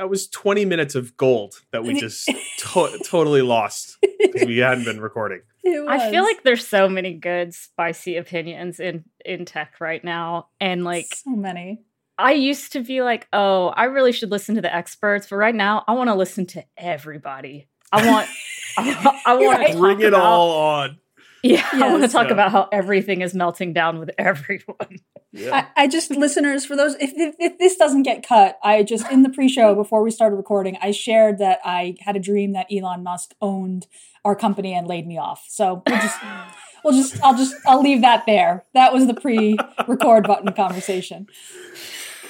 [0.00, 2.24] that was 20 minutes of gold that we just
[2.56, 5.42] to- totally lost because we hadn't been recording.
[5.66, 10.84] I feel like there's so many good spicy opinions in in tech right now, and
[10.84, 11.82] like so many.
[12.16, 15.54] I used to be like, oh, I really should listen to the experts, but right
[15.54, 17.68] now I want to listen to everybody.
[17.92, 18.28] I want,
[18.78, 20.98] I, I want to bring it about, all on.
[21.42, 22.32] Yeah, yes, I want to talk yeah.
[22.32, 24.98] about how everything is melting down with everyone.
[25.32, 25.66] Yeah.
[25.76, 29.10] I, I, just listeners for those if, if, if this doesn't get cut, I just
[29.12, 32.66] in the pre-show before we started recording, I shared that I had a dream that
[32.72, 33.86] Elon Musk owned
[34.24, 35.44] our company and laid me off.
[35.48, 36.18] So we'll just
[36.84, 38.64] we'll just I'll just I'll leave that there.
[38.74, 41.26] That was the pre-record button conversation.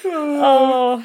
[0.03, 1.05] Oh.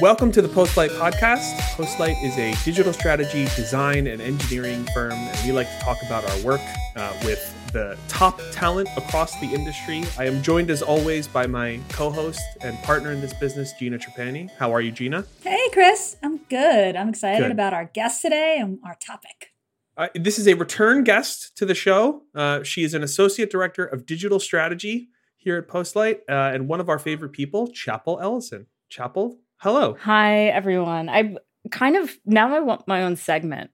[0.00, 1.54] Welcome to the Postlight podcast.
[1.76, 6.28] Postlight is a digital strategy, design, and engineering firm, and we like to talk about
[6.28, 6.60] our work
[6.96, 10.02] uh, with the top talent across the industry.
[10.18, 13.96] I am joined, as always, by my co host and partner in this business, Gina
[13.98, 14.50] Trapani.
[14.58, 15.26] How are you, Gina?
[15.42, 16.16] Hey, Chris.
[16.24, 16.96] I'm good.
[16.96, 17.52] I'm excited good.
[17.52, 19.52] about our guest today and our topic.
[19.96, 22.22] Uh, this is a return guest to the show.
[22.34, 26.80] Uh, she is an associate director of digital strategy here at Postlight uh, and one
[26.80, 28.66] of our favorite people, Chappell Ellison.
[28.88, 29.96] Chappell, Hello.
[30.00, 31.08] Hi, everyone.
[31.08, 31.36] I
[31.70, 33.70] kind of now I want my own segment,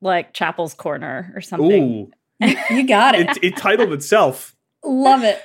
[0.00, 2.10] like Chappell's Corner or something.
[2.42, 2.46] Ooh.
[2.70, 3.30] you got it.
[3.30, 3.44] it.
[3.44, 4.54] It titled itself.
[4.84, 5.42] Love it.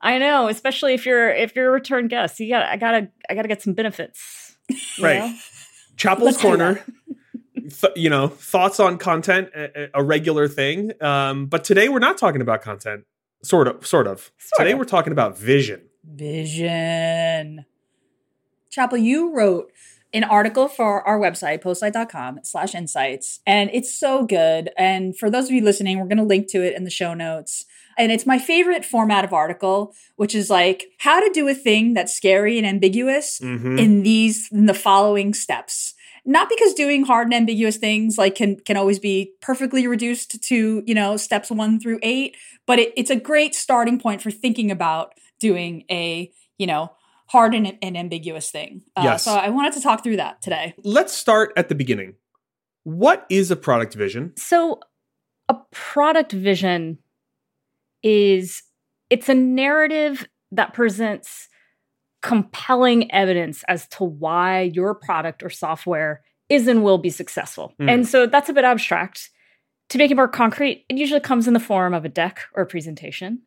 [0.00, 2.40] I know, especially if you're if you're a return guest.
[2.40, 4.56] You got I gotta I gotta get some benefits.
[5.00, 5.18] Right.
[5.18, 5.34] Know?
[5.96, 6.84] Chappell's Let's Corner.
[7.54, 10.92] Th- you know, thoughts on content, a, a regular thing.
[11.02, 13.04] Um, but today we're not talking about content.
[13.42, 14.30] Sort of, sort of.
[14.38, 14.78] Sort today of.
[14.78, 15.82] we're talking about vision.
[16.04, 17.64] Vision.
[18.70, 19.72] Chappell, you wrote
[20.12, 24.70] an article for our website, postlight.com slash insights, and it's so good.
[24.76, 27.14] And for those of you listening, we're going to link to it in the show
[27.14, 27.64] notes.
[27.96, 31.94] And it's my favorite format of article, which is like how to do a thing
[31.94, 33.78] that's scary and ambiguous mm-hmm.
[33.78, 35.94] in these, in the following steps.
[36.24, 40.82] Not because doing hard and ambiguous things like can can always be perfectly reduced to
[40.86, 44.70] you know steps one through eight, but it, it's a great starting point for thinking
[44.70, 46.92] about doing a you know
[47.30, 48.82] hard and, and ambiguous thing.
[48.96, 49.24] Uh, yes.
[49.24, 50.74] So I wanted to talk through that today.
[50.82, 52.14] Let's start at the beginning.
[52.82, 54.32] What is a product vision?
[54.36, 54.80] So
[55.48, 56.98] a product vision
[58.02, 58.62] is
[59.10, 61.48] it's a narrative that presents
[62.20, 67.74] compelling evidence as to why your product or software is and will be successful.
[67.80, 67.90] Mm.
[67.90, 69.30] And so that's a bit abstract.
[69.90, 72.64] To make it more concrete, it usually comes in the form of a deck or
[72.64, 73.42] a presentation.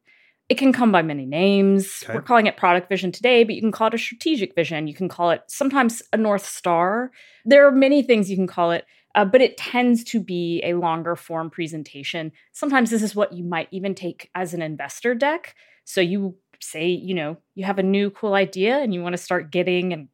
[0.50, 2.04] It can come by many names.
[2.04, 2.14] Okay.
[2.14, 4.88] We're calling it product vision today, but you can call it a strategic vision.
[4.88, 7.12] You can call it sometimes a North Star.
[7.46, 10.74] There are many things you can call it, uh, but it tends to be a
[10.74, 12.32] longer form presentation.
[12.52, 15.56] Sometimes this is what you might even take as an investor deck.
[15.86, 19.22] So you say, you know, you have a new cool idea and you want to
[19.22, 20.08] start getting and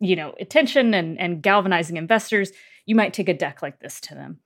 [0.00, 2.52] you know attention and, and galvanizing investors,
[2.86, 4.40] you might take a deck like this to them.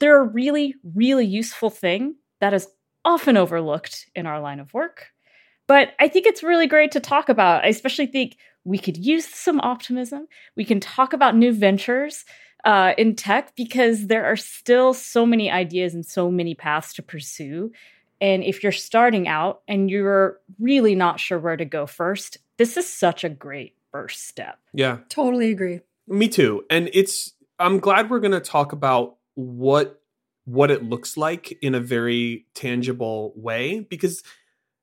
[0.00, 2.66] They're a really, really useful thing that is
[3.04, 5.08] often overlooked in our line of work.
[5.66, 7.64] But I think it's really great to talk about.
[7.64, 10.28] I especially think we could use some optimism.
[10.56, 12.24] We can talk about new ventures
[12.64, 17.02] uh, in tech because there are still so many ideas and so many paths to
[17.02, 17.72] pursue.
[18.20, 22.76] And if you're starting out and you're really not sure where to go first, this
[22.76, 24.58] is such a great first step.
[24.72, 24.98] Yeah.
[25.08, 25.80] Totally agree.
[26.06, 26.64] Me too.
[26.70, 30.01] And it's, I'm glad we're going to talk about what
[30.44, 34.22] what it looks like in a very tangible way because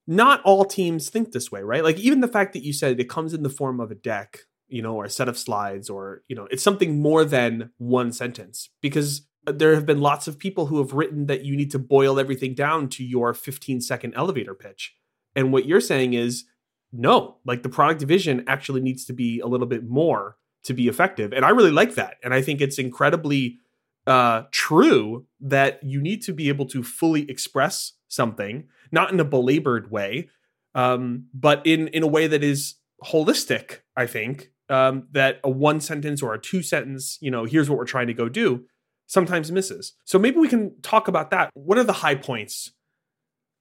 [0.08, 1.84] not all teams think this way, right?
[1.84, 4.40] Like even the fact that you said it comes in the form of a deck,
[4.68, 8.12] you know, or a set of slides or, you know, it's something more than one
[8.12, 11.72] sentence because uh, there have been lots of people who have written that you need
[11.72, 14.96] to boil everything down to your 15 second elevator pitch.
[15.36, 16.46] And what you're saying is
[16.92, 20.88] no, like the product division actually needs to be a little bit more to be
[20.88, 21.34] effective.
[21.34, 22.18] And I really like that.
[22.24, 23.60] And I think it's incredibly
[24.08, 29.26] uh, true that you need to be able to fully express something, not in a
[29.26, 30.30] belabored way,
[30.76, 33.80] um, but in in a way that is holistic.
[33.96, 37.78] I think um, that a one sentence or a two sentence, you know, here's what
[37.78, 38.66] we're trying to go do,
[39.08, 39.94] sometimes misses.
[40.06, 41.50] So maybe we can talk about that.
[41.54, 42.72] What are the high points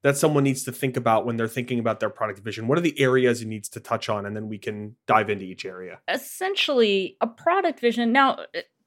[0.03, 2.69] that someone needs to think about when they're thinking about their product vision?
[2.69, 4.27] What are the areas it needs to touch on?
[4.27, 5.99] And then we can dive into each area.
[6.09, 8.13] Essentially, a product vision.
[8.13, 8.39] Now,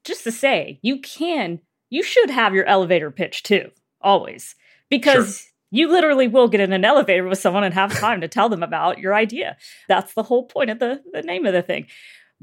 [0.04, 1.60] just to say, you can,
[1.90, 3.70] you should have your elevator pitch too,
[4.00, 4.54] always,
[4.88, 5.48] because sure.
[5.70, 8.62] you literally will get in an elevator with someone and have time to tell them
[8.62, 9.56] about your idea.
[9.88, 11.86] That's the whole point of the, the name of the thing.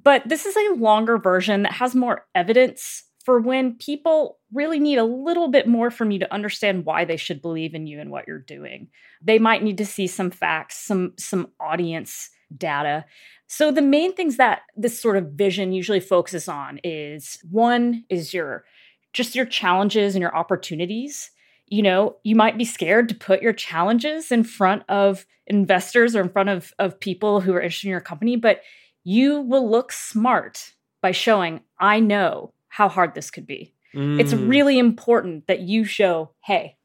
[0.01, 4.97] But this is a longer version that has more evidence for when people really need
[4.97, 8.09] a little bit more from you to understand why they should believe in you and
[8.09, 8.87] what you're doing.
[9.21, 13.05] They might need to see some facts, some some audience data.
[13.51, 18.31] So the main things that this sort of vision usually focuses on is one is
[18.31, 18.63] your
[19.11, 21.31] just your challenges and your opportunities.
[21.65, 26.21] You know, you might be scared to put your challenges in front of investors or
[26.21, 28.61] in front of, of people who are interested in your company, but
[29.03, 33.73] you will look smart by showing, I know how hard this could be.
[33.95, 34.19] Mm.
[34.19, 36.77] It's really important that you show, hey,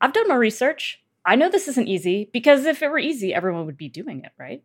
[0.00, 1.02] I've done my research.
[1.24, 4.30] I know this isn't easy because if it were easy, everyone would be doing it,
[4.38, 4.62] right?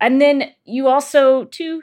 [0.00, 1.82] And then you also, too,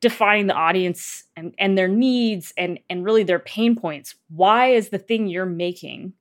[0.00, 4.14] define the audience and, and their needs and, and really their pain points.
[4.28, 6.12] Why is the thing you're making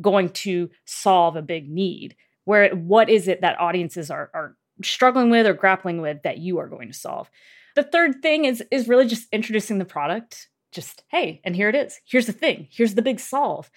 [0.00, 2.16] going to solve a big need?
[2.44, 6.58] Where what is it that audiences are, are struggling with or grappling with that you
[6.58, 7.30] are going to solve?
[7.76, 10.48] The third thing is is really just introducing the product.
[10.72, 12.00] Just hey, and here it is.
[12.04, 12.66] Here's the thing.
[12.70, 13.70] Here's the big solve.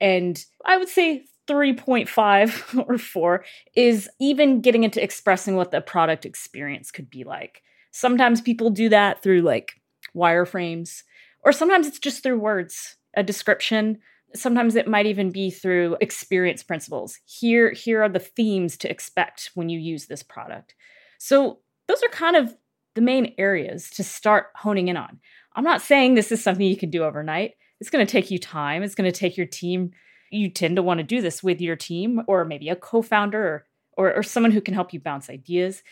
[0.00, 3.44] And I would say 3.5 or 4
[3.76, 7.62] is even getting into expressing what the product experience could be like.
[7.90, 9.80] Sometimes people do that through like
[10.16, 11.02] wireframes,
[11.44, 13.98] or sometimes it's just through words, a description.
[14.34, 17.18] Sometimes it might even be through experience principles.
[17.26, 20.74] Here, here are the themes to expect when you use this product.
[21.18, 22.56] So, those are kind of
[22.94, 25.18] the main areas to start honing in on.
[25.54, 27.52] I'm not saying this is something you can do overnight.
[27.80, 28.82] It's going to take you time.
[28.82, 29.90] It's going to take your team.
[30.32, 33.44] You tend to want to do this with your team or maybe a co founder
[33.44, 35.82] or, or, or someone who can help you bounce ideas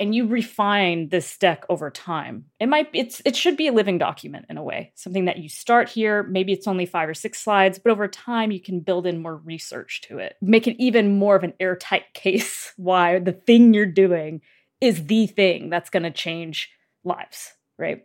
[0.00, 2.44] and you refine this deck over time.
[2.60, 4.92] It might it's it should be a living document in a way.
[4.94, 8.50] Something that you start here, maybe it's only 5 or 6 slides, but over time
[8.50, 10.36] you can build in more research to it.
[10.40, 14.40] Make it even more of an airtight case why the thing you're doing
[14.80, 16.70] is the thing that's going to change
[17.02, 18.02] lives, right?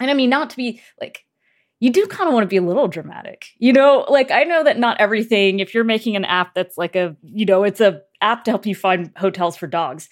[0.00, 1.24] And I mean not to be like
[1.80, 3.46] you do kind of want to be a little dramatic.
[3.58, 6.96] You know, like I know that not everything if you're making an app that's like
[6.96, 10.08] a, you know, it's a app to help you find hotels for dogs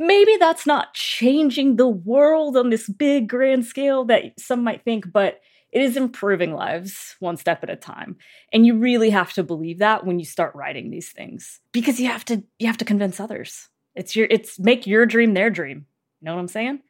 [0.00, 5.12] maybe that's not changing the world on this big grand scale that some might think,
[5.12, 5.40] but
[5.70, 8.16] it is improving lives one step at a time.
[8.52, 12.08] And you really have to believe that when you start writing these things because you
[12.08, 13.68] have to you have to convince others.
[13.94, 15.86] It's your it's make your dream their dream.
[16.20, 16.80] You know what I'm saying?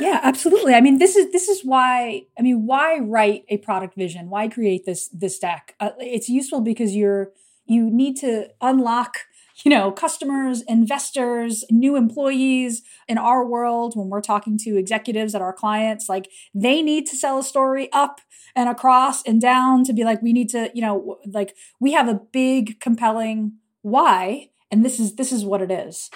[0.00, 0.74] Yeah, absolutely.
[0.74, 4.30] I mean, this is this is why I mean, why write a product vision?
[4.30, 5.74] Why create this this deck?
[5.80, 7.32] Uh, it's useful because you're
[7.66, 9.18] you need to unlock
[9.64, 15.40] you know, customers, investors, new employees in our world, when we're talking to executives at
[15.40, 18.20] our clients, like they need to sell a story up
[18.54, 22.08] and across and down to be like, we need to, you know, like we have
[22.08, 23.52] a big, compelling
[23.82, 26.10] why, and this is this is what it is.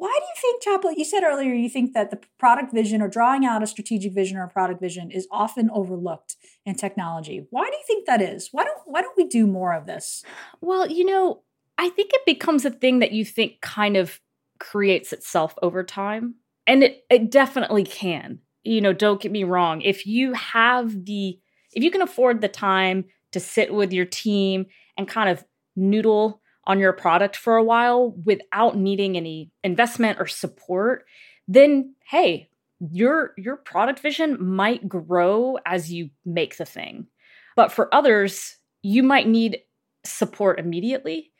[0.00, 0.92] Why do you think, Chappell?
[0.92, 4.38] You said earlier you think that the product vision or drawing out a strategic vision
[4.38, 7.46] or a product vision is often overlooked in technology.
[7.50, 8.48] Why do you think that is?
[8.50, 10.24] Why don't why don't we do more of this?
[10.62, 11.42] Well, you know,
[11.76, 14.20] I think it becomes a thing that you think kind of
[14.58, 16.36] creates itself over time.
[16.66, 18.38] And it, it definitely can.
[18.62, 19.82] You know, don't get me wrong.
[19.82, 21.38] If you have the,
[21.72, 24.64] if you can afford the time to sit with your team
[24.96, 25.44] and kind of
[25.76, 31.04] noodle on your product for a while without needing any investment or support,
[31.48, 32.48] then hey,
[32.90, 37.06] your your product vision might grow as you make the thing.
[37.56, 39.58] But for others, you might need
[40.04, 41.30] support immediately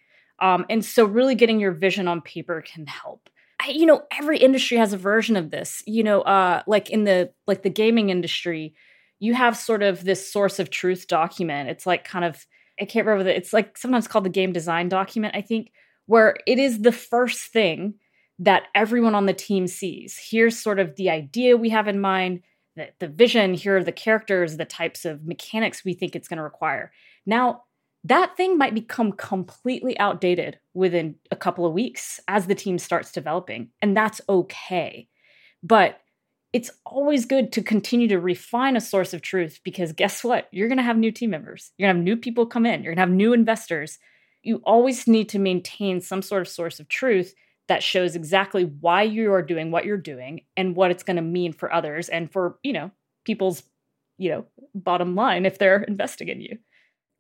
[0.41, 3.29] um, and so, really getting your vision on paper can help.
[3.61, 5.83] I, you know, every industry has a version of this.
[5.87, 8.75] You know, uh, like in the like the gaming industry,
[9.19, 11.69] you have sort of this source of truth document.
[11.69, 12.47] It's like kind of
[12.81, 13.37] I can't remember that.
[13.37, 15.37] It's like sometimes called the game design document.
[15.37, 15.73] I think
[16.07, 17.95] where it is the first thing
[18.39, 20.19] that everyone on the team sees.
[20.19, 22.41] Here's sort of the idea we have in mind,
[22.75, 23.55] the, the vision.
[23.55, 26.91] Here are the characters, the types of mechanics we think it's going to require.
[27.27, 27.65] Now
[28.05, 33.13] that thing might become completely outdated within a couple of weeks as the team starts
[33.13, 33.69] developing.
[33.83, 35.07] And that's okay.
[35.63, 36.01] But
[36.53, 40.49] it's always good to continue to refine a source of truth because guess what?
[40.51, 41.71] You're going to have new team members.
[41.77, 42.83] You're going to have new people come in.
[42.83, 43.99] You're going to have new investors.
[44.43, 47.35] You always need to maintain some sort of source of truth
[47.69, 51.23] that shows exactly why you are doing what you're doing and what it's going to
[51.23, 52.91] mean for others and for, you know,
[53.25, 53.63] people's,
[54.19, 56.59] you know, bottom line if they're investing in you.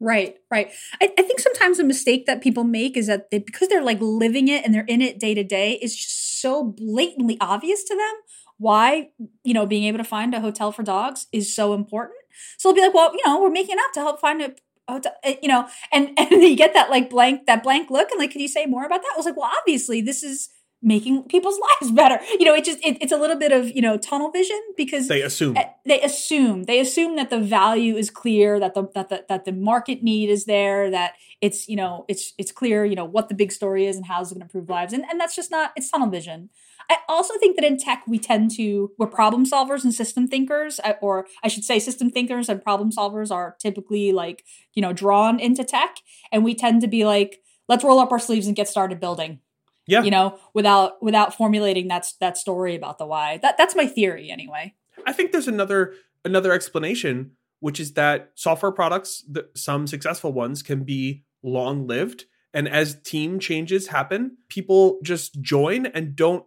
[0.00, 0.72] Right, right.
[1.00, 3.98] I, I, think sometimes a mistake that people make is that they, because they're like
[4.00, 7.94] living it and they're in it day to day, it's just so blatantly obvious to
[7.94, 8.14] them
[8.60, 9.08] why,
[9.42, 12.18] you know, being able to find a hotel for dogs is so important.
[12.58, 14.54] So they'll be like, well, you know, we're making up to help find a
[14.86, 18.20] hotel, eh, you know, and, and you get that like blank, that blank look and
[18.20, 19.12] like, can you say more about that?
[19.14, 20.50] I was like, well, obviously this is
[20.82, 22.20] making people's lives better.
[22.38, 25.08] You know, it just it, it's a little bit of you know tunnel vision because
[25.08, 25.56] They assume.
[25.56, 26.64] uh, they assume.
[26.64, 30.30] They assume that the value is clear that the that the that the market need
[30.30, 33.86] is there that it's you know it's it's clear you know what the big story
[33.86, 34.92] is and how it's going to improve lives.
[34.92, 36.50] And and that's just not it's tunnel vision.
[36.88, 40.80] I also think that in tech we tend to we're problem solvers and system thinkers
[41.00, 44.44] or i should say system thinkers and problem solvers are typically like
[44.74, 45.96] you know drawn into tech.
[46.32, 49.40] And we tend to be like let's roll up our sleeves and get started building
[49.90, 50.02] Yeah.
[50.02, 54.30] you know without without formulating that that story about the why that that's my theory
[54.30, 54.74] anyway
[55.06, 55.94] I think there's another
[56.24, 62.26] another explanation, which is that software products, the, some successful ones, can be long lived,
[62.52, 66.44] and as team changes happen, people just join and don't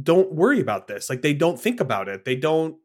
[0.00, 1.08] don't worry about this.
[1.08, 2.24] Like they don't think about it.
[2.24, 2.76] They don't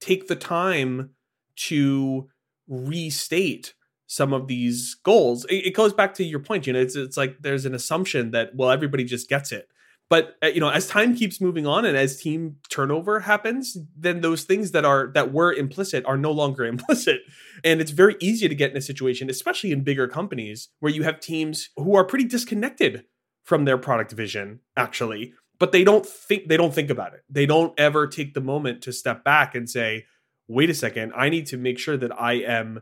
[0.00, 1.10] take the time
[1.56, 2.28] to
[2.68, 3.74] restate
[4.08, 5.44] some of these goals.
[5.44, 8.32] It, it goes back to your point, you know, it's it's like there's an assumption
[8.32, 9.68] that well everybody just gets it.
[10.10, 14.22] But uh, you know as time keeps moving on and as team turnover happens then
[14.22, 17.20] those things that are that were implicit are no longer implicit.
[17.62, 21.04] And it's very easy to get in a situation especially in bigger companies where you
[21.04, 23.04] have teams who are pretty disconnected
[23.44, 27.24] from their product vision actually but they don't think they don't think about it.
[27.28, 30.06] They don't ever take the moment to step back and say
[30.48, 32.80] wait a second i need to make sure that i am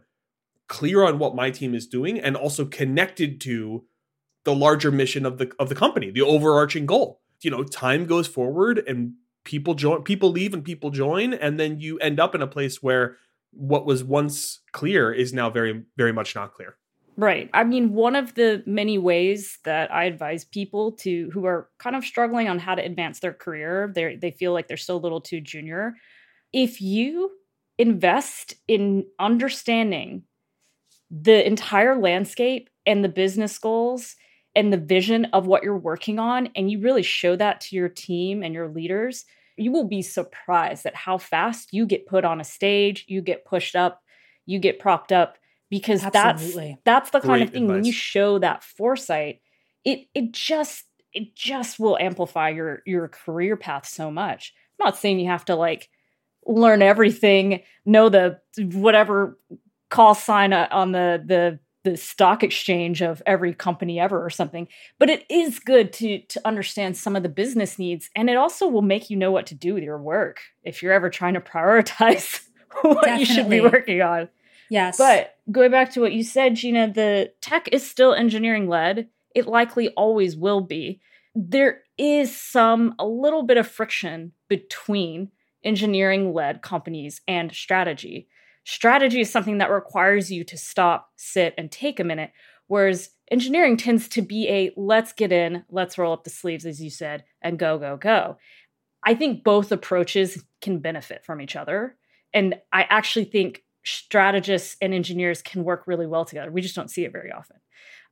[0.68, 3.84] clear on what my team is doing and also connected to
[4.44, 7.20] the larger mission of the of the company, the overarching goal.
[7.42, 11.80] You know, time goes forward and people join people leave and people join and then
[11.80, 13.16] you end up in a place where
[13.52, 16.76] what was once clear is now very very much not clear.
[17.18, 17.48] Right.
[17.54, 21.96] I mean, one of the many ways that I advise people to who are kind
[21.96, 24.98] of struggling on how to advance their career, they they feel like they're still a
[24.98, 25.94] little too junior.
[26.52, 27.30] If you
[27.78, 30.22] invest in understanding
[31.22, 34.16] the entire landscape and the business goals
[34.54, 37.88] and the vision of what you're working on and you really show that to your
[37.88, 39.24] team and your leaders,
[39.56, 43.44] you will be surprised at how fast you get put on a stage, you get
[43.44, 44.02] pushed up,
[44.46, 45.36] you get propped up
[45.70, 46.78] because Absolutely.
[46.84, 49.40] that's that's the kind Great of thing when you show that foresight
[49.84, 54.96] it it just it just will amplify your your career path so much i'm not
[54.96, 55.88] saying you have to like
[56.46, 59.38] learn everything know the whatever
[59.90, 64.66] call sign uh, on the the the stock exchange of every company ever or something
[64.98, 68.66] but it is good to to understand some of the business needs and it also
[68.66, 71.40] will make you know what to do with your work if you're ever trying to
[71.40, 72.40] prioritize
[72.82, 74.28] what you should be working on
[74.68, 79.08] yes but going back to what you said, Gina, the tech is still engineering led.
[79.34, 81.00] It likely always will be.
[81.34, 85.30] There is some, a little bit of friction between
[85.62, 88.28] engineering led companies and strategy.
[88.68, 92.32] Strategy is something that requires you to stop, sit, and take a minute,
[92.66, 96.82] whereas engineering tends to be a let's get in, let's roll up the sleeves, as
[96.82, 98.38] you said, and go, go, go.
[99.04, 101.96] I think both approaches can benefit from each other.
[102.34, 106.50] And I actually think strategists and engineers can work really well together.
[106.50, 107.58] We just don't see it very often.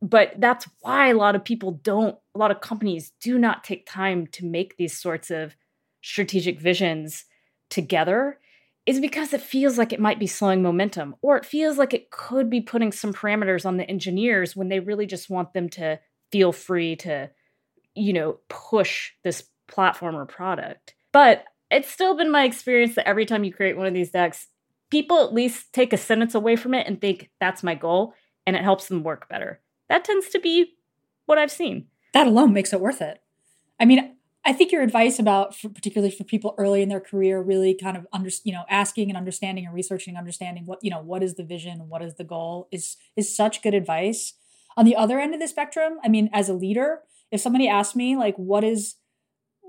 [0.01, 3.91] But that's why a lot of people don't, a lot of companies do not take
[3.91, 5.57] time to make these sorts of
[6.01, 7.25] strategic visions
[7.71, 8.39] together,
[8.87, 12.11] is because it feels like it might be slowing momentum, or it feels like it
[12.11, 15.99] could be putting some parameters on the engineers when they really just want them to
[16.31, 17.31] feel free to,
[17.95, 20.95] you know, push this platform or product.
[21.13, 24.49] But it's still been my experience that every time you create one of these decks,
[24.91, 28.15] people at least take a sentence away from it and think that's my goal
[28.47, 29.61] and it helps them work better.
[29.89, 30.75] That tends to be
[31.27, 31.87] what I've seen.
[32.13, 33.21] that alone makes it worth it.
[33.81, 34.14] I mean,
[34.47, 37.97] I think your advice about, for, particularly for people early in their career, really kind
[37.97, 41.35] of under, you know, asking and understanding and researching, understanding what you know, what is
[41.35, 44.35] the vision, what is the goal, is is such good advice.
[44.77, 47.97] On the other end of the spectrum, I mean, as a leader, if somebody asked
[47.97, 48.97] me like, what is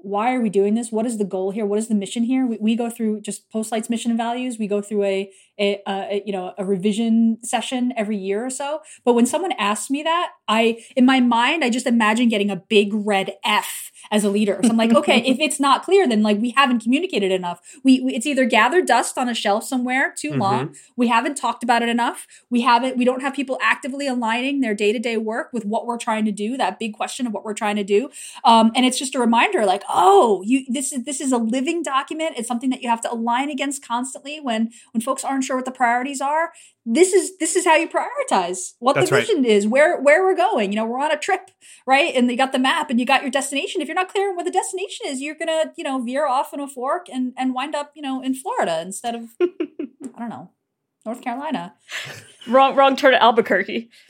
[0.06, 0.92] why are we doing this?
[0.92, 1.66] What is the goal here?
[1.66, 2.46] What is the mission here?
[2.46, 4.60] We, we go through just Postlight's mission and values.
[4.60, 8.82] We go through a, a, a you know a revision session every year or so.
[9.04, 12.56] But when someone asks me that, I in my mind I just imagine getting a
[12.56, 14.60] big red F as a leader.
[14.64, 17.62] So I'm like, okay, if it's not clear, then like we haven't communicated enough.
[17.84, 20.40] We, we it's either gathered dust on a shelf somewhere too Mhm.
[20.40, 20.76] long.
[20.96, 22.28] We haven't talked about it enough.
[22.50, 22.98] We haven't.
[22.98, 26.26] We don't have people actively aligning their day to day work with what we're trying
[26.26, 26.58] to do.
[26.58, 28.10] That big question of what we're trying to do.
[28.44, 31.84] Um, and it's just a reminder, like, oh, you this is this is a living
[31.84, 32.36] document.
[32.38, 35.66] It's something that you have to align against constantly when when folks aren't sure what
[35.66, 36.52] the priorities are.
[36.88, 39.26] This is this is how you prioritize what That's the right.
[39.26, 40.72] vision is, where where we're going.
[40.72, 41.50] You know, we're on a trip,
[41.88, 42.14] right?
[42.14, 43.82] And you got the map and you got your destination.
[43.82, 46.54] If you're not clear on what the destination is, you're gonna you know veer off
[46.54, 50.30] in a fork and and wind up you know in Florida instead of I don't
[50.30, 50.52] know
[51.06, 51.74] North Carolina.
[52.48, 53.90] Wrong, wrong turn to Albuquerque.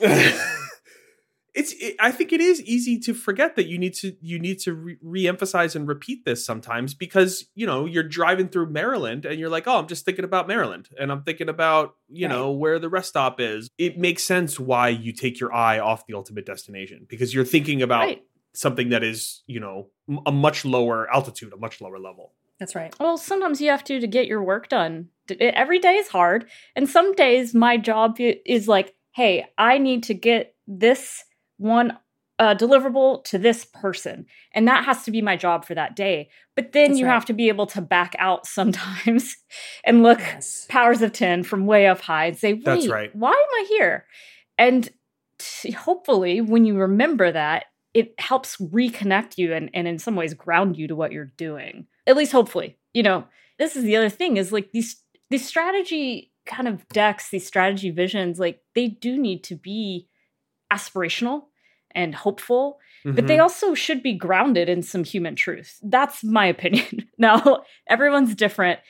[1.56, 4.58] it's it, i think it is easy to forget that you need to you need
[4.60, 9.40] to re- re-emphasize and repeat this sometimes because you know you're driving through maryland and
[9.40, 12.34] you're like oh i'm just thinking about maryland and i'm thinking about you Right.
[12.34, 16.06] know where the rest stop is it makes sense why you take your eye off
[16.06, 18.22] the ultimate destination because you're thinking about Right.
[18.54, 19.88] something that is you know
[20.26, 22.94] a much lower altitude a much lower level That's right.
[22.98, 25.08] Well, sometimes you have to to get your work done.
[25.38, 30.14] Every day is hard, and some days my job is like, "Hey, I need to
[30.14, 31.22] get this
[31.58, 31.98] one
[32.38, 36.28] uh, deliverable to this person," and that has to be my job for that day.
[36.54, 37.14] But then That's you right.
[37.14, 39.36] have to be able to back out sometimes
[39.84, 40.66] and look Yes.
[40.68, 43.14] powers of ten from way up high and say, "Wait, That's right.
[43.14, 44.06] why am I here?"
[44.58, 44.88] And
[45.38, 50.34] t- hopefully, when you remember that, it helps reconnect you and, and in some ways
[50.34, 51.86] ground you to what you're doing.
[52.06, 52.76] At least hopefully.
[52.92, 53.24] You know,
[53.58, 57.90] this is the other thing is like these these strategy kind of decks, these strategy
[57.90, 60.06] visions, like they do need to be
[60.72, 61.44] aspirational
[61.92, 63.42] and hopeful, but they Mhm.
[63.42, 65.78] also should be grounded in some human truth.
[65.82, 67.08] That's my opinion.
[67.18, 68.80] now, everyone's different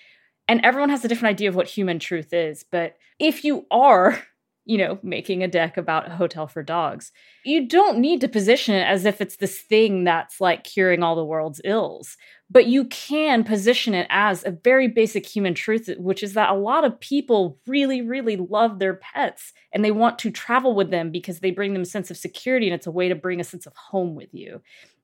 [0.49, 4.23] and everyone has a different idea of what human truth is, but if you are
[4.67, 7.13] you know, making a deck about a hotel for dogs.
[7.45, 11.15] You don't need to position it as if it's this thing that's like curing all
[11.15, 12.17] the world's ills,
[12.51, 16.55] but you can position it as a very basic human truth, which is that a
[16.55, 21.13] lot of people really, really love their pets and they want to travel with them
[21.13, 23.45] because they bring them a sense of security and it's a way to bring a
[23.45, 24.61] sense of home with you.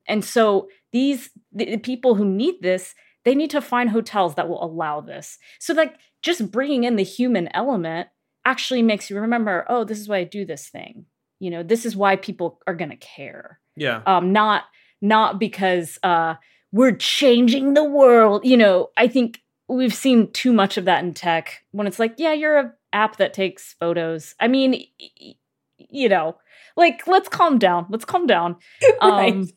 [0.08, 4.62] And so these the, people who need this, they need to find hotels that will
[4.64, 5.38] allow this.
[5.60, 8.08] So like just bringing in the human element
[8.44, 11.06] actually makes you remember, oh, this is why I do this thing.
[11.40, 13.58] You know, this is why people are going to care.
[13.76, 14.64] yeah Um, not
[15.00, 16.34] not because uh,
[16.70, 18.44] we're changing the world.
[18.44, 22.14] You know, I think we've seen too much of that in tech when it's like,
[22.18, 24.34] yeah, you're a app that takes photos.
[24.38, 25.34] I mean, y- y-
[25.78, 26.36] you know,
[26.76, 27.86] like let's calm down.
[27.90, 28.56] Let's calm down.
[29.02, 29.34] Right.
[29.34, 29.48] Um,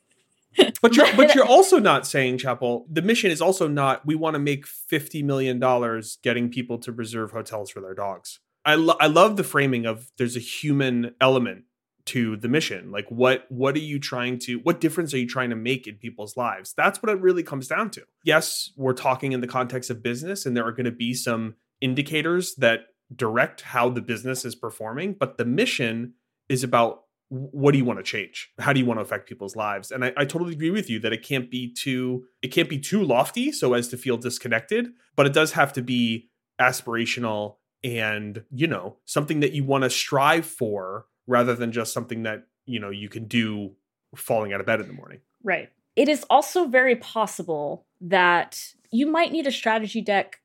[0.81, 4.35] But you're but you're also not saying, Chappell, the mission is also not we want
[4.35, 8.39] to make fifty million dollars getting people to reserve hotels for their dogs.
[8.65, 11.65] I lo- I love the framing of there's a human element
[12.05, 12.91] to the mission.
[12.91, 15.95] Like what what are you trying to what difference are you trying to make in
[15.95, 16.73] people's lives?
[16.75, 18.03] That's what it really comes down to.
[18.23, 21.55] Yes, we're talking in the context of business and there are going to be some
[21.81, 22.81] indicators that
[23.15, 26.13] direct how the business is performing, but the mission
[26.49, 29.55] is about what do you want to change how do you want to affect people's
[29.55, 32.69] lives and I, I totally agree with you that it can't be too it can't
[32.69, 36.29] be too lofty so as to feel disconnected but it does have to be
[36.61, 42.23] aspirational and you know something that you want to strive for rather than just something
[42.23, 43.71] that you know you can do
[44.15, 45.69] falling out of bed in the morning Right.
[45.95, 48.59] It is also very possible that
[48.91, 50.41] you might need a strategy deck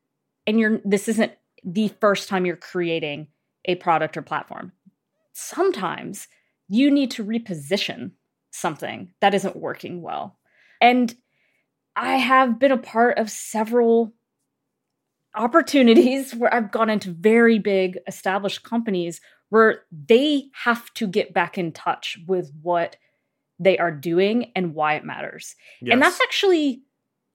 [0.47, 1.33] and you're this isn't
[1.65, 3.29] the first time you're creating
[3.65, 4.73] a product or platform.
[5.33, 6.29] Sometimes
[6.69, 8.13] you need to reposition
[8.51, 10.39] something that isn't working well.
[10.81, 11.15] And
[11.97, 14.13] I have been a part of several
[15.35, 21.59] opportunities where I've gone into very big established companies where they have to get back
[21.59, 22.97] in touch with what
[23.59, 25.55] they are doing and why it matters.
[25.83, 26.83] And that's actually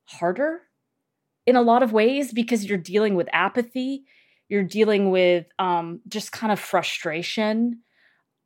[0.06, 0.62] harder
[1.46, 4.06] in a lot of ways because you're dealing with apathy,
[4.50, 7.82] you're dealing with um, just kind of frustration.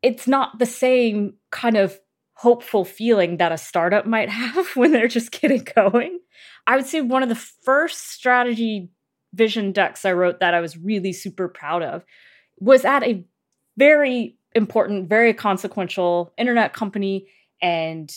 [0.01, 1.97] It's not the same kind of
[2.33, 6.19] hopeful feeling that a startup might have when they're just getting going.
[6.67, 8.89] I would say one of the first strategy
[9.33, 12.03] vision decks I wrote that I was really super proud of
[12.59, 13.23] was at a
[13.77, 17.27] very important, very consequential internet company.
[17.61, 18.09] And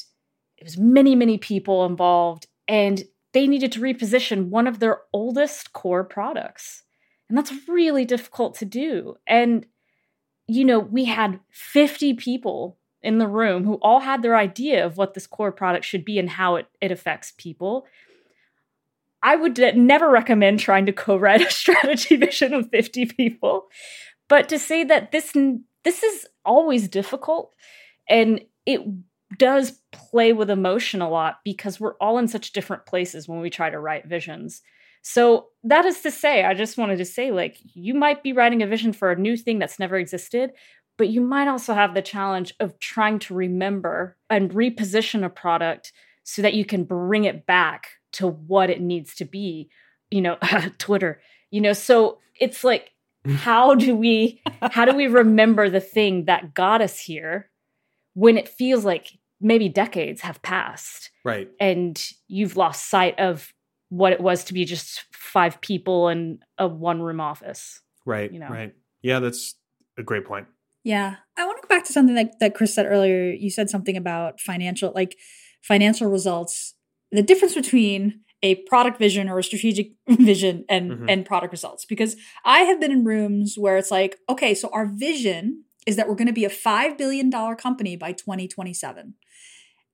[0.57, 2.47] it was many, many people involved.
[2.69, 6.83] And they needed to reposition one of their oldest core products.
[7.29, 9.17] And that's really difficult to do.
[9.27, 9.67] And,
[10.47, 14.97] you know, we had 50 people in the room who all had their idea of
[14.97, 17.87] what this core product should be and how it, it affects people.
[19.23, 23.69] I would never recommend trying to co-write a strategy vision with 50 people,
[24.29, 25.33] but to say that this
[25.85, 27.55] this is always difficult
[28.09, 28.81] and it
[29.39, 33.51] does play with emotion a lot because we're all in such different places when we
[33.51, 34.63] try to write visions.
[35.03, 38.63] So that is to say, I just wanted to say like you might be writing
[38.63, 40.53] a vision for a new thing that's never existed,
[40.99, 45.93] but you might also have the challenge of trying to remember and reposition a product
[46.23, 49.69] so that you can bring it back to what it needs to be
[50.11, 50.37] you know
[50.79, 51.21] twitter
[51.51, 52.91] you know so it's like
[53.37, 57.51] how do we how do we remember the thing that got us here
[58.15, 63.53] when it feels like maybe decades have passed right and you've lost sight of
[63.91, 68.41] what it was to be just five people in a one room office right You
[68.41, 68.49] know.
[68.49, 69.55] right yeah that's
[69.99, 70.47] a great point
[70.85, 71.17] Yeah.
[71.37, 73.31] I want to go back to something that, that Chris said earlier.
[73.31, 75.17] You said something about financial, like
[75.63, 76.75] financial results.
[77.13, 81.07] The difference between a product vision or a strategic vision and Mhm.
[81.09, 84.87] and product results because i have been in rooms where it's like okay so our
[84.87, 89.15] vision is that we're going to be a 5 billion dollar company by 2027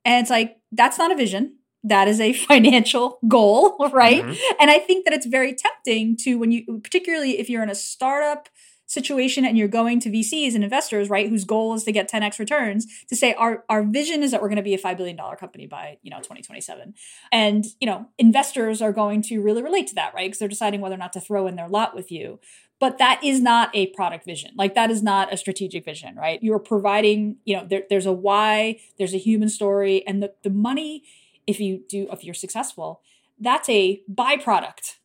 [0.05, 4.37] and it's like that's not a vision that is a financial goal right Mhm.
[4.61, 7.75] and i think that it's very tempting to when you particularly if you're in a
[7.75, 8.49] startup
[8.89, 12.39] situation and you're going to VCs and investors, right, whose goal is to get 10x
[12.39, 15.17] returns, to say our our vision is that we're going to be a $5 billion
[15.39, 16.95] company by, you know, 2027.
[17.31, 20.27] And, you know, investors are going to really relate to that, right?
[20.27, 22.41] Because they're deciding whether or not to throw in their lot with you.
[22.81, 24.53] But that is not a product vision.
[24.57, 26.43] Like that is not a strategic vision, right?
[26.43, 30.51] You're providing, you know, there, there's a why, there's a human story, and the, the
[30.51, 31.03] money,
[31.47, 33.03] if you do, if you're successful,
[33.41, 34.97] that's a byproduct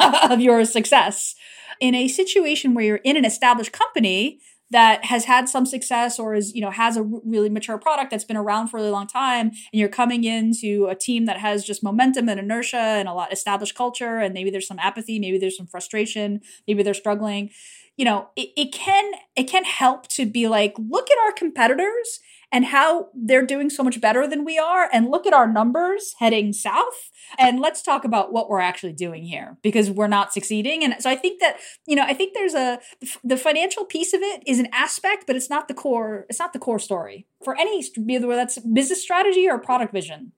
[0.30, 1.34] of your success.
[1.80, 6.34] In a situation where you're in an established company that has had some success or
[6.34, 9.06] is you know has a really mature product that's been around for a really long
[9.06, 13.12] time and you're coming into a team that has just momentum and inertia and a
[13.12, 17.50] lot established culture and maybe there's some apathy maybe there's some frustration maybe they're struggling
[17.96, 22.20] you know it, it can it can help to be like look at our competitors
[22.52, 24.88] and how they're doing so much better than we are.
[24.92, 27.10] And look at our numbers heading south.
[27.38, 30.84] And let's talk about what we're actually doing here because we're not succeeding.
[30.84, 31.56] And so i think that
[31.86, 32.78] you know i think there's a
[33.24, 36.52] the financial piece of it is an aspect but it's not the core it's not
[36.52, 40.32] the core story for any whether that's business strategy or product vision.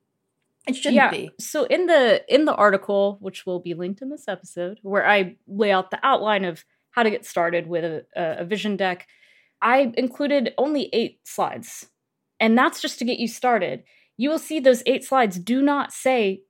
[0.66, 1.10] It shouldn't yeah.
[1.10, 1.30] be.
[1.40, 5.36] So in the in the article, which will be linked in this episode, where I
[5.46, 9.06] lay out the outline of how to get started with a, a, a vision deck,
[9.62, 11.88] I included only eight slides,
[12.40, 13.84] and that's just to get you started.
[14.16, 16.42] You will see those eight slides do not say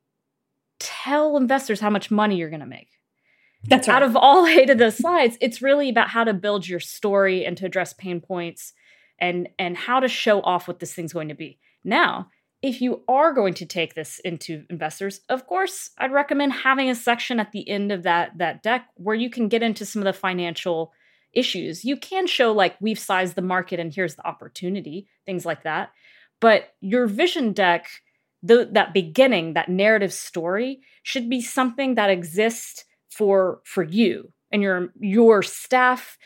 [0.79, 2.89] tell investors how much money you're going to make.
[3.65, 3.97] that's right.
[3.97, 7.45] Out of all eight of those slides, it's really about how to build your story
[7.45, 8.73] and to address pain points
[9.21, 11.59] and and how to show off what this thing's going to be.
[11.85, 12.29] Now,
[12.63, 16.95] if you are going to take this into investors, of course, I'd recommend having a
[16.95, 20.07] section at the end of that that deck where you can get into some of
[20.07, 20.93] the financial
[21.33, 21.85] issues.
[21.85, 25.91] You can show like we've sized the market and here's the opportunity, things like that.
[26.41, 27.89] But your vision deck,
[28.43, 34.63] the, that beginning, that narrative story should be something that exists for for you and
[34.63, 36.17] your your staff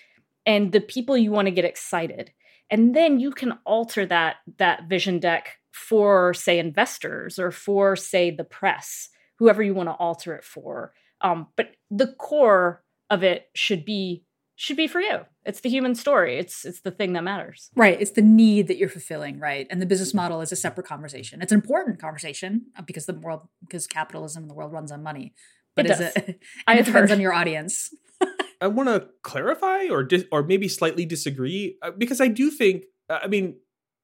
[0.45, 2.33] and the people you want to get excited.
[2.71, 8.31] And then you can alter that that vision deck for say investors or for say
[8.31, 10.93] the press, whoever you want to alter it for.
[11.21, 14.25] Um, but the core of it should be
[14.62, 15.18] should be for you.
[15.44, 16.38] It's the human story.
[16.38, 17.70] It's it's the thing that matters.
[17.75, 18.01] Right.
[18.01, 19.66] It's the need that you're fulfilling, right?
[19.70, 21.42] And the business model is a separate conversation.
[21.42, 25.03] It's an important conversation uh, because the world, because capitalism and the world runs on
[25.03, 25.35] money.
[25.75, 26.16] But It is does.
[26.16, 26.25] it?
[26.27, 26.37] and
[26.68, 27.16] I it depends heard.
[27.16, 27.90] on your audience.
[28.61, 32.85] I want to clarify or dis- or maybe slightly disagree uh, because I do think
[33.11, 33.57] uh, I mean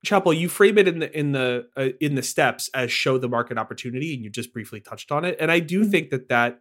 [0.04, 3.28] Chappell you frame it in the in the uh, in the steps as show the
[3.28, 5.90] market opportunity and you just briefly touched on it and I do Mhm.
[5.92, 6.60] think that that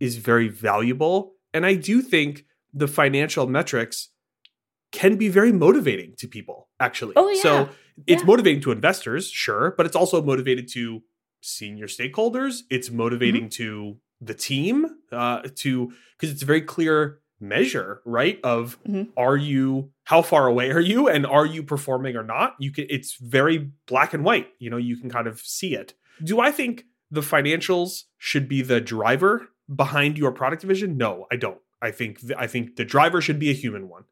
[0.00, 4.10] is very valuable and I do think the financial metrics
[4.92, 7.12] can be very motivating to people actually.
[7.16, 7.42] Oh, yeah.
[7.42, 7.68] So
[8.06, 8.26] it's Yeah.
[8.26, 11.02] motivating to investors, sure, but it's also motivated to
[11.40, 12.60] senior stakeholders.
[12.70, 13.64] It's motivating Mm-hmm.
[13.64, 18.40] to the team uh, to because it's a very clear measure, right?
[18.42, 19.10] Of Mhm.
[19.16, 22.56] are you how far away are you, and are you performing or not?
[22.58, 22.86] You can.
[22.90, 24.48] It's very black and white.
[24.58, 25.94] You know, you can kind of see it.
[26.24, 30.96] Do I think the financials should be the driver behind your product division?
[30.96, 31.58] No, I don't.
[31.80, 34.04] I think th- I think the driver should be a human one.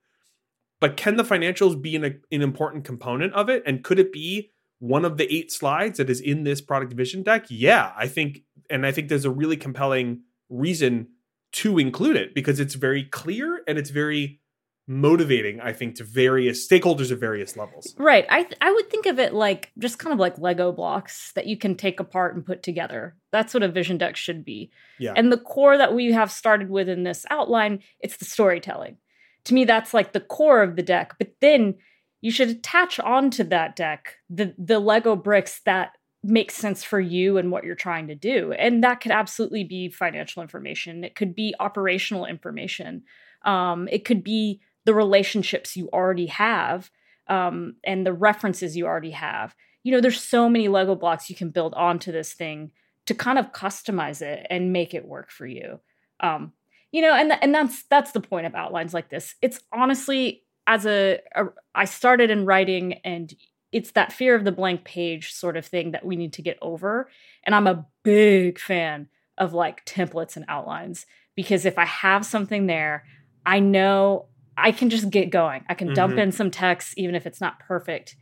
[0.81, 3.62] But can the financials be an, an important component of it?
[3.66, 7.22] And could it be one of the eight slides that is in this product vision
[7.22, 7.46] deck?
[7.48, 11.09] Yeah, I think, and I think there's a really compelling reason
[11.52, 14.40] to include it because it's very clear and it's very
[14.88, 17.94] motivating, I think, to various stakeholders at various levels.
[17.99, 18.25] Right.
[18.29, 21.46] I th- I would think of it like just kind of like Lego blocks that
[21.46, 23.16] you can take apart and put together.
[23.33, 24.70] That's what a vision deck should be.
[24.99, 25.12] Yeah.
[25.16, 28.99] And the core that we have started with in this outline, it's the storytelling.
[29.44, 31.14] To me, that's like the core of the deck.
[31.18, 31.75] But then
[32.20, 37.38] you should attach onto that deck the the Lego bricks that make sense for you
[37.38, 38.53] and what you're trying to do.
[38.53, 41.05] And that could absolutely be financial information.
[41.05, 43.03] It could be operational information.
[43.44, 46.90] Um, it could be the relationships you already have
[47.29, 49.55] um, and the references you already have.
[49.83, 52.70] You know, there's so many Lego blocks you can build onto this thing
[53.07, 55.81] to kind of customize it and make it work for you.
[56.20, 56.53] Um,
[56.92, 59.35] you know, and and that's that's the point of outlines like this.
[59.42, 63.35] It's honestly as a, a I started in writing and
[63.72, 66.59] it's that fear of the blank page sort of thing that we need to get
[66.62, 67.11] over.
[67.44, 72.66] And I'm a big fan of like templates and outlines because if I have something
[72.66, 73.05] there,
[73.44, 75.64] I know I can just get going.
[75.69, 76.19] I can dump Mhm.
[76.19, 78.16] in some text, even if it's not perfect.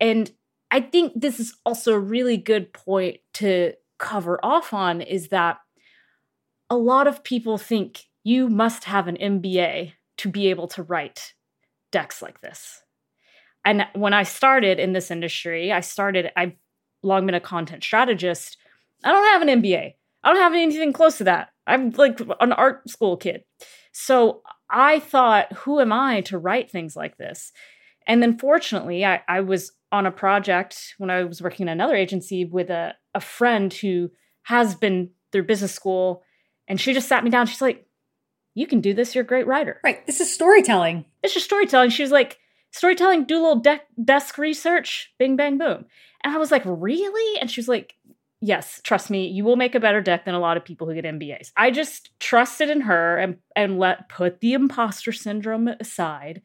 [0.00, 0.30] And
[0.70, 5.58] I think this is also a really good point to cover off on is that
[6.68, 11.34] a lot of people think you must have an MBA to be able to write
[11.92, 12.82] decks like this.
[13.64, 16.54] And when I started in this industry, I started, I've
[17.02, 18.56] long been a content strategist.
[19.04, 19.94] I don't have an MBA.
[20.24, 21.50] I don't have anything close to that.
[21.66, 23.44] I'm like an art school kid.
[23.92, 27.52] So I thought, who am I to write things like this?
[28.06, 31.94] And then fortunately, I, I was on a project when I was working in another
[31.94, 34.10] agency with a, a friend who
[34.42, 36.22] has been through business school.
[36.68, 37.46] And she just sat me down.
[37.46, 37.86] She's like,
[38.54, 39.14] You can do this.
[39.14, 39.80] You're a great writer.
[39.84, 40.06] Right.
[40.06, 41.04] This is storytelling.
[41.22, 41.90] It's just storytelling.
[41.90, 42.38] She was like,
[42.72, 45.86] Storytelling, do a little de- desk research, bing, bang, boom.
[46.22, 47.40] And I was like, Really?
[47.40, 47.95] And she was like,
[48.40, 50.94] Yes, trust me, you will make a better deck than a lot of people who
[50.94, 51.52] get MBAs.
[51.56, 56.42] I just trusted in her and and let put the imposter syndrome aside.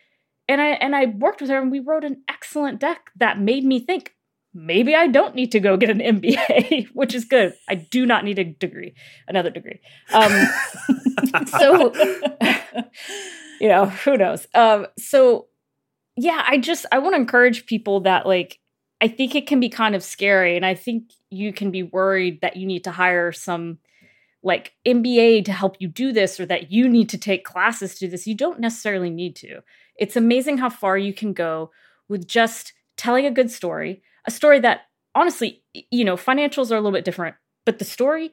[0.48, 3.66] And I and I worked with her and we wrote an excellent deck that made
[3.66, 4.14] me think
[4.54, 7.54] maybe I don't need to go get an MBA, which is good.
[7.70, 8.96] I do not need a degree,
[9.28, 9.82] another degree.
[10.14, 10.32] Um,
[11.48, 11.94] so
[13.60, 14.48] you know, who knows?
[14.54, 15.48] Um, so
[16.16, 18.61] yeah, I just I want to encourage people that like
[19.02, 22.42] I think it can be kind of scary, and I think you can be worried
[22.42, 23.80] that you need to hire some
[24.44, 28.06] like MBA to help you do this, or that you need to take classes to
[28.06, 28.28] do this.
[28.28, 29.62] You don't necessarily need to.
[29.98, 31.72] It's amazing how far you can go
[32.08, 34.82] with just telling a good story, a story that
[35.16, 37.36] honestly, you know, financials are a little bit different,
[37.66, 38.32] but the story,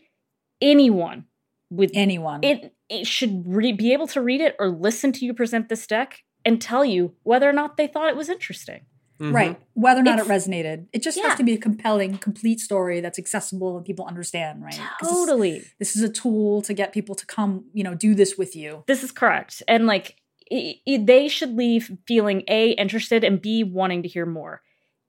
[0.60, 1.24] anyone
[1.70, 2.42] with Anyone.
[2.42, 5.86] it, it should re- be able to read it or listen to you present this
[5.86, 8.82] deck and tell you whether or not they thought it was interesting.
[9.20, 9.34] Mhm.
[9.34, 9.60] Right.
[9.74, 10.86] Whether or not it resonated.
[10.92, 11.28] It just Yeah.
[11.28, 14.80] has to be a compelling, complete story that's accessible and people understand, right?
[15.02, 15.62] Totally.
[15.78, 18.84] This, is a tool to get people to come, you know, do this with you.
[18.86, 19.62] This is correct.
[19.66, 20.16] And like
[20.52, 24.62] i i they should leave feeling A, interested, and B, wanting to hear more.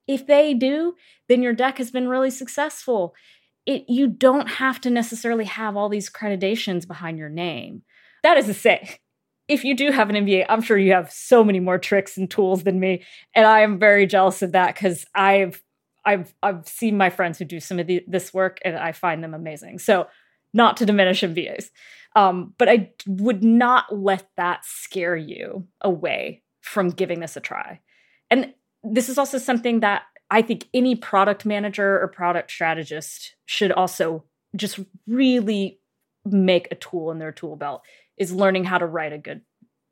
[0.08, 0.96] If they do,
[1.28, 3.14] then your deck has been really successful.
[3.66, 7.84] It, you don't have to necessarily have all these accreditations behind your name.
[8.24, 8.98] That is to say,
[9.50, 12.30] if you do have an MBA, I'm sure you have so many more tricks and
[12.30, 15.62] tools than me, and I am very jealous of that because I've
[16.06, 19.24] I've I've seen my friends who do some of the, this work, and I find
[19.24, 19.80] them amazing.
[19.80, 20.08] So,
[20.54, 21.72] not to diminish MBAs,
[22.16, 27.80] um, but I would not let that scare you away from giving this a try.
[28.30, 33.72] And this is also something that I think any product manager or product strategist should
[33.72, 34.24] also
[34.56, 35.80] just really
[36.26, 37.82] make a tool in their tool belt
[38.20, 39.42] is learning how to write a good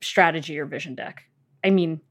[0.04, 1.24] strategy or vision deck.
[1.64, 2.02] I mean,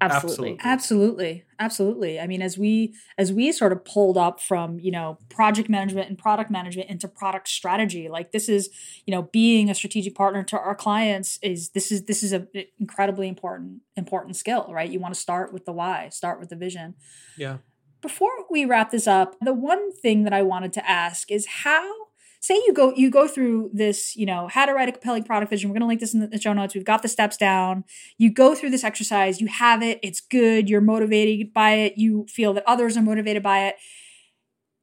[0.00, 0.58] absolutely.
[0.60, 0.60] Absolutely.
[0.62, 1.44] Absolutely.
[1.58, 2.20] Absolutely.
[2.20, 6.08] I mean, as we as we sort of pulled up from, you know, project management
[6.08, 8.68] and product management into product strategy, like this is,
[9.06, 12.48] you know, being a strategic partner to our clients is this is this is an
[12.78, 14.90] incredibly important important skill, right?
[14.90, 16.94] You want to start with the why, start with the vision.
[17.38, 17.58] Yeah.
[18.02, 22.03] Before we wrap this up, the one thing that I wanted to ask is how
[22.44, 25.48] say you go you go through this, you know, how to write a compelling product
[25.48, 25.70] vision.
[25.70, 26.74] We're going to link this in the show notes.
[26.74, 27.84] We've got the steps down.
[28.18, 32.26] You go through this exercise, you have it, it's good, you're motivated by it, you
[32.28, 33.76] feel that others are motivated by it.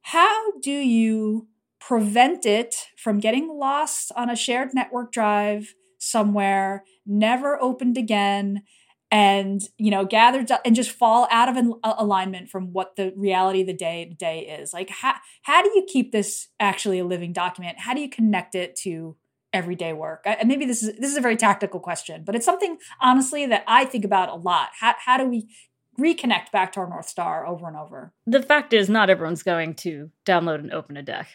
[0.02, 1.46] How do you
[1.78, 8.64] prevent it from getting lost on a shared network drive somewhere, never opened again?
[9.12, 13.60] And you know gathered and just fall out of an, alignment from what the reality
[13.60, 14.72] of the day to day is.
[14.72, 17.78] Like how, how do you keep this actually a living document?
[17.78, 19.16] How do you connect it to
[19.52, 20.22] everyday work?
[20.24, 23.64] And maybe this is this is a very tactical question but it's something honestly that
[23.68, 24.70] i think about a lot.
[24.80, 25.46] How, how do we
[26.00, 28.14] reconnect back to our north star over and over?
[28.26, 31.28] The fact is, not everyone's going to download and open a deck.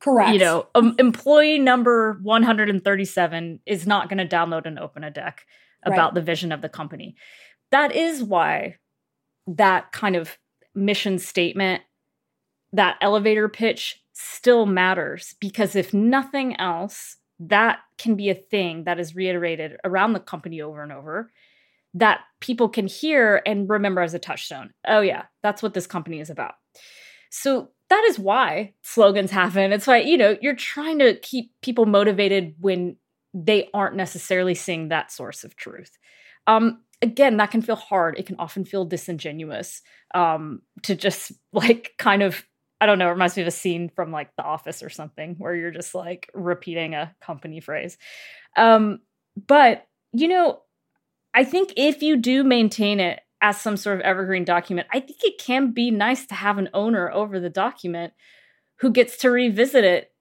[0.00, 0.32] correct.
[0.32, 5.44] You know, um, employee number 137 is not going to download and open a deck
[5.88, 6.14] about Right.
[6.14, 7.16] the vision of the company.
[7.70, 8.76] That is why
[9.46, 10.38] that kind of
[10.74, 11.82] mission statement,
[12.72, 18.98] that elevator pitch still matters because if nothing else, that can be a thing that
[18.98, 21.30] is reiterated around the company over and over
[21.94, 24.72] that people can hear and remember as a touchstone.
[24.86, 26.54] Oh, yeah, that's what this company is about.
[27.30, 29.72] So that is why slogans happen.
[29.72, 32.96] It's why, you know, you're trying to keep people motivated when
[33.34, 35.98] they aren't necessarily seeing that source of truth.
[36.46, 38.18] Um, again, that can feel hard.
[38.18, 39.82] It can often feel disingenuous
[40.14, 42.44] um, to just like kind of,
[42.80, 45.34] I don't know, it reminds me of a scene from like The Office or something
[45.38, 47.98] where you're just like repeating a company phrase.
[48.56, 49.00] Um,
[49.46, 50.60] but, you know,
[51.34, 55.18] I think if you do maintain it as some sort of evergreen document, I think
[55.22, 58.12] it can be nice to have an owner over the document
[58.80, 60.12] who gets to revisit it.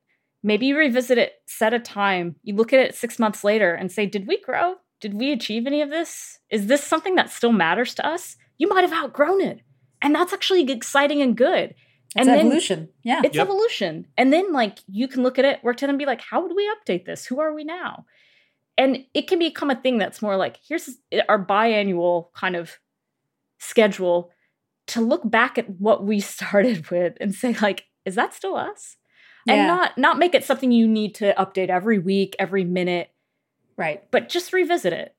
[0.43, 3.91] Maybe you revisit it, set a time, you look at it six months later and
[3.91, 4.76] say, Did we grow?
[5.00, 6.39] did we achieve any of this?
[6.50, 8.38] Is this something that still matters to us?
[8.58, 9.62] You might have outgrown it.
[10.02, 11.76] And that's actually exciting and good.
[12.15, 12.80] It's and evolution.
[12.80, 13.21] Then, yeah.
[13.23, 13.45] It's yep.
[13.45, 14.08] evolution.
[14.17, 16.56] And then like you can look at it, work to and be like, how would
[16.56, 17.26] we update this?
[17.26, 18.06] Who are we now?
[18.78, 20.89] And it can become a thing that's more like, here's
[21.28, 22.78] our biannual kind of
[23.60, 24.32] schedule
[24.88, 28.97] to look back at what we started with and say, like, is that still us?
[29.47, 29.53] Yeah.
[29.53, 33.10] And not not make it something you need to update every week, every minute.
[33.77, 34.03] Right.
[34.12, 35.13] But just revisit it.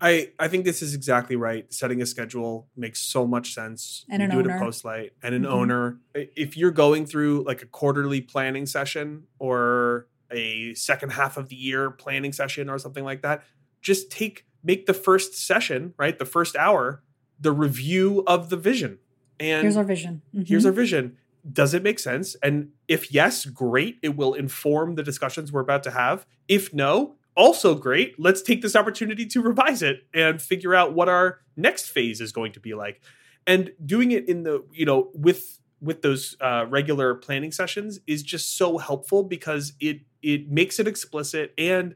[0.00, 1.72] I, I think this is exactly right.
[1.72, 4.04] Setting a schedule makes so much sense.
[4.10, 4.50] And an do owner.
[4.50, 5.52] it at Postlight and an mm-hmm.
[5.52, 5.98] owner.
[6.14, 11.56] If you're going through like a quarterly planning session or a second half of the
[11.56, 13.44] year planning session or something like that,
[13.80, 16.18] just take make the first session, right?
[16.18, 17.02] The first hour,
[17.40, 18.98] the review of the vision.
[19.40, 20.22] And here's our vision.
[20.34, 20.44] Mm-hmm.
[20.46, 21.16] Here's our vision.
[21.50, 22.36] Does it make sense?
[22.42, 23.98] And if yes, great.
[24.02, 26.26] It will inform the discussions we're about to have.
[26.48, 28.18] If no, also great.
[28.18, 32.32] Let's take this opportunity to revise it and figure out what our next phase is
[32.32, 33.02] going to be like.
[33.46, 38.22] And doing it in the, you know, with with those uh, regular planning sessions is
[38.22, 41.94] just so helpful because it it makes it explicit and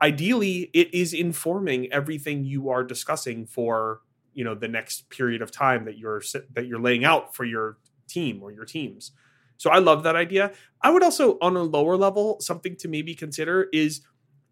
[0.00, 4.00] ideally it is informing everything you are discussing for
[4.32, 6.22] you know the next period of time that you're
[6.54, 7.76] that you're laying out for your
[8.08, 9.12] team or your teams.
[9.56, 10.52] So i love that idea.
[10.80, 14.00] I would also on a lower level something to maybe consider is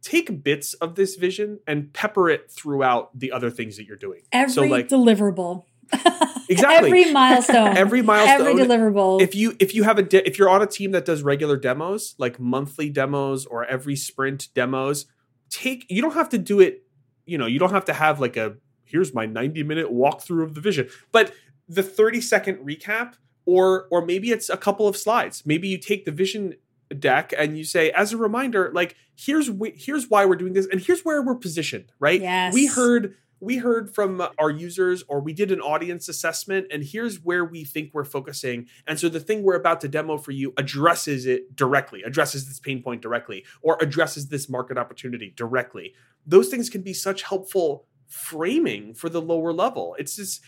[0.03, 4.23] take bits of this vision and pepper it throughout the other things that you're doing.
[4.33, 5.65] Every so like deliverable.
[6.51, 6.89] Exactly.
[6.89, 7.77] Every milestone.
[7.77, 8.49] Every milestone.
[8.49, 9.23] Every deliverable.
[9.23, 11.57] If you if you have a de- if you're on a team that does regular
[11.57, 15.07] demos like monthly demos or every sprint demos
[15.49, 16.83] take you don't have to do it
[17.25, 20.55] you know you don't have to have like a here's my 90 minute walkthrough of
[20.55, 20.89] the vision.
[21.13, 21.33] But
[21.69, 23.15] the 30 second recap
[23.47, 25.45] or or maybe it's a couple of slides.
[25.45, 26.55] Maybe you take the vision
[26.99, 30.67] deck and you say as a reminder like here's wh- here's why we're doing this
[30.67, 32.21] and here's where we're positioned right?
[32.21, 32.53] Yes.
[32.53, 37.23] we heard we heard from our users or we did an audience assessment and here's
[37.23, 38.67] where we think we're focusing.
[38.87, 42.61] And so the thing we're about to demo for you addresses it directly addresses this
[42.61, 45.95] pain point directly or addresses this market opportunity directly.
[46.27, 49.97] Those things can be such helpful framing for the lower level.
[49.99, 50.43] It's just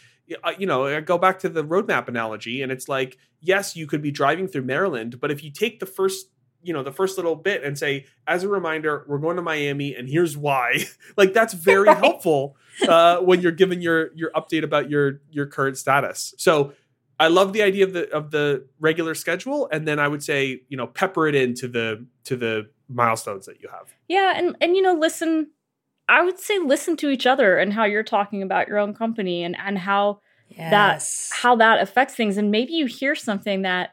[0.59, 4.03] you know, I go back to the roadmap analogy, and it's like, yes, you could
[4.03, 6.27] be driving through Maryland, but if you take the first
[6.63, 9.95] you know the first little bit and say as a reminder we're going to miami
[9.95, 10.79] and here's why
[11.17, 11.99] like that's very right.
[11.99, 12.57] helpful
[12.89, 16.73] uh, when you're giving your your update about your your current status so
[17.19, 20.63] i love the idea of the of the regular schedule and then i would say
[20.69, 24.77] you know pepper it into the to the milestones that you have yeah and and
[24.77, 25.49] you know listen
[26.13, 29.43] i would say listen to each other and how you're talking about your own company
[29.43, 31.31] and and how yes.
[31.31, 33.91] that how that affects things and maybe you hear something that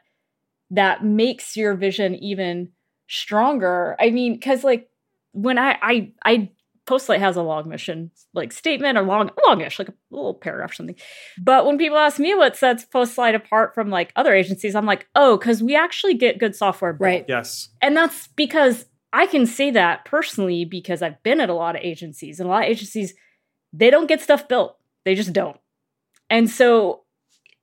[0.70, 2.70] that makes your vision even
[3.08, 3.96] stronger.
[4.00, 4.88] I mean, because like
[5.32, 6.50] when I I I
[6.86, 10.74] Postlight has a long mission like statement or long longish like a little paragraph or
[10.74, 10.96] something.
[11.38, 15.06] But when people ask me what sets Postlight apart from like other agencies, I'm like,
[15.14, 16.92] oh, because we actually get good software.
[16.92, 17.00] Built.
[17.00, 17.24] Right.
[17.28, 17.68] Yes.
[17.82, 21.82] And that's because I can say that personally because I've been at a lot of
[21.82, 23.14] agencies and a lot of agencies
[23.72, 24.76] they don't get stuff built.
[25.04, 25.56] They just don't.
[26.28, 27.02] And so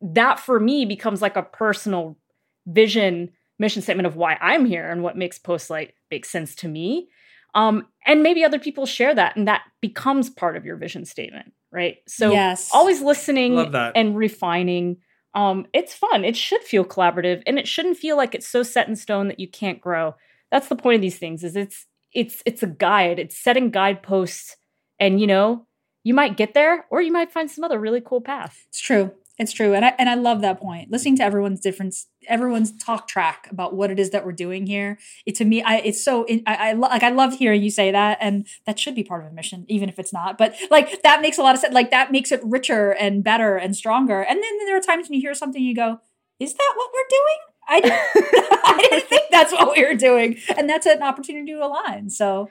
[0.02, 2.18] that for me becomes like a personal
[2.66, 7.10] vision mission statement of why I'm here and what makes Postlight make sense to me.
[7.56, 11.54] Um, and maybe other people share that, and that becomes part of your vision statement,
[11.72, 11.98] right?
[12.08, 12.70] So yes.
[12.72, 14.98] always listening and refining.
[15.34, 16.24] Um, it's fun.
[16.24, 19.40] It should feel collaborative, and it shouldn't feel like it's so set in stone that
[19.40, 20.16] you can't grow.
[20.52, 21.44] That's the point of these things.
[21.44, 23.20] Is it's it's it's a guide.
[23.20, 24.56] It's setting guideposts,
[25.00, 25.68] and you know
[26.04, 28.64] you might get there, or you might find some other really cool path.
[28.70, 29.12] It's true.
[29.40, 30.90] It's true, and I and I love that point.
[30.90, 34.98] Listening to everyone's difference, everyone's talk track about what it is that we're doing here.
[35.28, 38.18] It to me, I it's so I, I like I love hearing you say that,
[38.20, 40.40] and that should be part of a mission, even if it's not.
[40.40, 41.72] But like that makes a lot of sense.
[41.74, 44.22] Like that makes it richer and better and stronger.
[44.24, 46.00] And then there are times when you hear something, you go,
[46.40, 50.38] "Is that what we're doing?" I didn't, I didn't think that's what we were doing,
[50.56, 52.10] and that's an opportunity to align.
[52.10, 52.50] So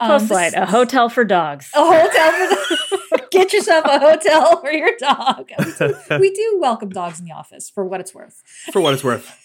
[0.00, 1.70] um, Postlight, a hotel for dogs.
[1.74, 2.56] A hotel
[3.08, 5.50] for get yourself a hotel for your dog.
[5.58, 8.42] We do, we do, welcome dogs in the office for what it's worth.
[8.72, 9.36] For what it's worth.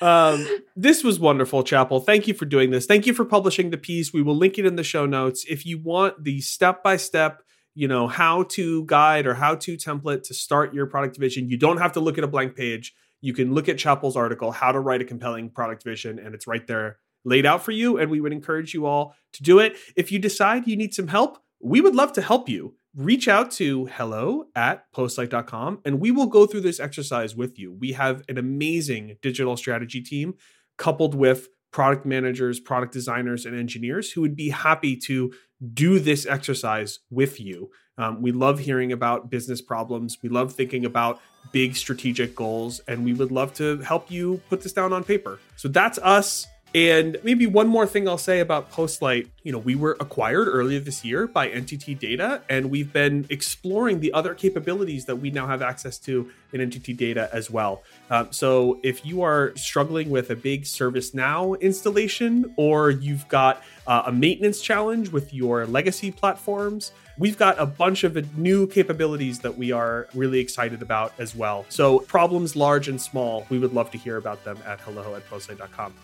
[0.00, 1.98] Um, this was wonderful, Chappell.
[2.00, 2.86] Thank you for doing this.
[2.86, 4.12] Thank you for publishing the piece.
[4.12, 5.44] We will link it in the show notes.
[5.48, 7.42] If you want the step by step,
[7.74, 11.56] you know, how to guide or how to template to start your product division, you
[11.56, 12.94] don't have to look at a blank page.
[13.24, 16.46] You can look at Chappell's article, How to Write a Compelling Product Vision, and it's
[16.46, 19.78] right there laid out for you, and we would encourage you all to do it.
[19.96, 22.74] If you decide you need some help, we would love to help you.
[22.94, 27.72] Reach out to hello at postlight.com and we will go through this exercise with you.
[27.72, 30.34] We have an amazing digital strategy team
[30.76, 35.32] coupled with product managers, product designers, and engineers who would be happy to
[35.72, 37.70] do this exercise with you.
[37.96, 40.18] Um, we love hearing about business problems.
[40.22, 41.20] We love thinking about
[41.52, 45.38] big strategic goals, and we would love to help you put this down on paper.
[45.56, 46.46] So that's us.
[46.74, 50.80] And maybe one more thing I'll say about Postlight, you know, we were acquired earlier
[50.80, 55.46] this year by NTT Data, and we've been exploring the other capabilities that we now
[55.46, 57.84] have access to in NTT Data as well.
[58.10, 64.02] Um, so if you are struggling with a big ServiceNow installation, or you've got uh,
[64.06, 69.56] a maintenance challenge with your legacy platforms, we've got a bunch of new capabilities that
[69.56, 71.66] we are really excited about as well.
[71.68, 75.24] So problems large and small, we would love to hear about them at hello at
[75.30, 75.94] postlight.com.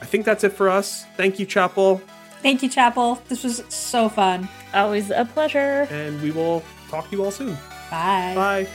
[0.00, 1.04] I think that's it for us.
[1.16, 2.00] Thank you, Chappell.
[2.42, 3.20] Thank you, Chappell.
[3.28, 4.48] This was so fun.
[4.72, 5.88] Always a pleasure.
[5.90, 7.54] And we will talk to you all soon.
[7.90, 8.32] Bye.
[8.34, 8.68] Bye.